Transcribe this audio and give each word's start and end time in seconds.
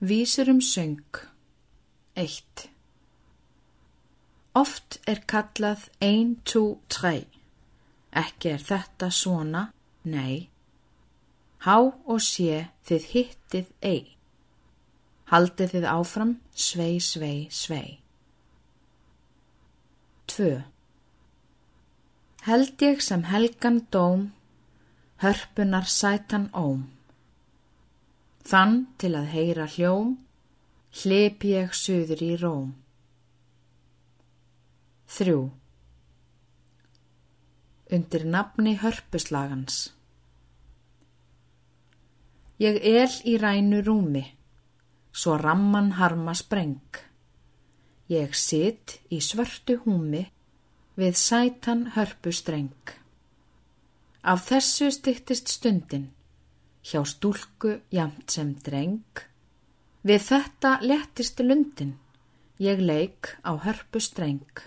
Vísur 0.00 0.48
um 0.48 0.60
söng 0.60 1.02
1. 2.14 2.70
Oft 4.54 5.00
er 5.08 5.18
kallað 5.26 5.88
1, 5.98 6.36
2, 6.46 6.78
3. 6.86 7.24
Ekki 8.14 8.52
er 8.52 8.62
þetta 8.62 9.08
svona, 9.10 9.62
nei. 10.06 10.50
Há 11.66 11.74
og 11.82 12.22
sé 12.22 12.68
þið 12.86 13.08
hittið 13.10 13.72
ei. 13.82 14.14
Haldið 15.32 15.74
þið 15.74 15.86
áfram, 15.90 16.34
svei, 16.54 17.00
svei, 17.02 17.48
svei. 17.50 17.98
2. 20.30 20.62
Held 22.46 22.86
ég 22.86 23.02
sem 23.02 23.26
helgan 23.32 23.82
dóm, 23.90 24.30
hörpunar 25.26 25.90
sætan 25.90 26.46
óm. 26.54 26.86
Þann 28.48 28.86
til 28.96 29.10
að 29.12 29.26
heyra 29.34 29.66
hljóm, 29.68 30.14
hlip 31.02 31.44
ég 31.44 31.74
suður 31.76 32.22
í 32.24 32.30
róm. 32.40 32.70
3. 35.12 35.34
Undir 37.92 38.24
nafni 38.24 38.74
hörpuslagans. 38.80 39.82
Ég 42.56 42.80
el 42.88 43.20
í 43.28 43.36
rænu 43.36 43.84
rúmi, 43.84 44.24
svo 45.12 45.36
ramman 45.36 45.98
harma 46.00 46.32
spreng. 46.32 47.04
Ég 48.08 48.32
sitt 48.32 49.02
í 49.12 49.20
svörtu 49.20 49.82
húmi 49.84 50.24
við 50.96 51.20
sætan 51.20 51.90
hörpustreng. 51.98 52.96
Af 54.24 54.48
þessu 54.48 54.88
stittist 54.94 55.52
stundin 55.52 56.14
hjá 56.88 57.02
stúlku 57.04 57.74
jamt 57.92 58.32
sem 58.32 58.54
dreng. 58.64 59.24
Við 60.08 60.22
þetta 60.24 60.78
lettist 60.80 61.40
lundin, 61.44 61.98
ég 62.56 62.80
leik 62.80 63.34
á 63.44 63.60
hörpu 63.60 64.00
streng. 64.00 64.64